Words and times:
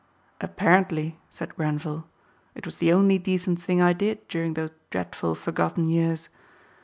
"Apparently," 0.41 1.19
said 1.29 1.53
Grenvil, 1.55 2.07
"it 2.55 2.65
was 2.65 2.77
the 2.77 2.91
only 2.91 3.19
decent 3.19 3.61
thing 3.61 3.83
I 3.83 3.93
did 3.93 4.27
during 4.27 4.55
those 4.55 4.71
dreadful 4.89 5.35
forgotten 5.35 5.85
years. 5.85 6.27